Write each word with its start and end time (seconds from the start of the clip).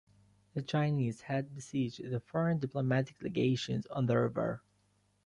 The 0.55 0.63
Chinese 0.63 1.21
had 1.21 1.53
besieged 1.53 2.09
the 2.09 2.19
foreign 2.19 2.57
diplomatic 2.57 3.21
legations 3.21 3.85
on 3.85 4.07
the 4.07 4.17
river. 4.19 4.63